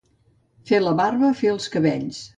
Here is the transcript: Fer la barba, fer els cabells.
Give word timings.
Fer 0.71 0.79
la 0.85 0.95
barba, 1.03 1.31
fer 1.43 1.53
els 1.55 1.71
cabells. 1.77 2.29